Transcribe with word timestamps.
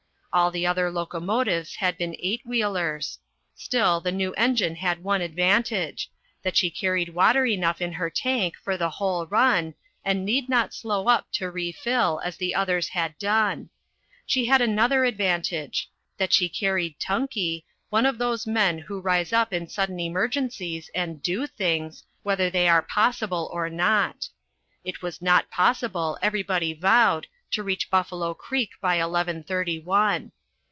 All 0.33 0.49
the 0.49 0.65
other 0.65 0.89
locomotives 0.89 1.75
had 1.75 1.97
been 1.97 2.15
eight 2.17 2.39
wheelers. 2.45 3.19
Still, 3.53 3.99
the 3.99 4.13
new 4.13 4.33
engine 4.35 4.75
had 4.75 5.03
one 5.03 5.19
advantage, 5.19 6.09
that 6.41 6.55
she 6.55 6.69
carried 6.71 7.09
water 7.13 7.45
enough 7.45 7.81
in 7.81 7.91
her 7.91 8.09
tank 8.09 8.55
for 8.63 8.77
the 8.77 8.91
whole 8.91 9.25
run, 9.27 9.73
and 10.05 10.23
need 10.23 10.47
not 10.47 10.73
slow 10.73 11.09
up 11.09 11.27
to 11.33 11.51
refill, 11.51 12.21
as 12.23 12.37
the 12.37 12.55
others 12.55 12.87
had 12.87 13.17
done. 13.17 13.71
She 14.25 14.45
had 14.45 14.61
another 14.61 15.03
advantage 15.03 15.91
that 16.17 16.31
she 16.31 16.47
carried 16.47 16.97
Tunkey, 16.97 17.65
one 17.89 18.05
of 18.05 18.17
those 18.17 18.47
men 18.47 18.79
who 18.79 19.01
rise 19.01 19.33
up 19.33 19.51
in 19.51 19.67
sudden 19.67 19.99
emergencies 19.99 20.89
and 20.95 21.21
do 21.21 21.45
things, 21.45 22.03
whether 22.23 22.49
they 22.49 22.69
are 22.69 22.81
possible 22.83 23.49
or 23.51 23.69
not. 23.69 24.29
It 24.85 25.01
was 25.01 25.21
not 25.21 25.51
possible, 25.51 26.17
everybody 26.21 26.73
vowed, 26.73 27.27
to 27.51 27.61
reach 27.61 27.89
Buffalo 27.89 28.33
Creek 28.33 28.69
by 28.79 28.95
eleven 28.95 29.43
thirty 29.43 29.77
one. 29.77 30.31